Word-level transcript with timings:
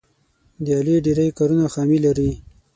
د 0.63 0.65
علي 0.79 0.95
ډېری 1.05 1.27
کارونه 1.37 1.65
خامي 1.73 1.99
لري. 2.05 2.31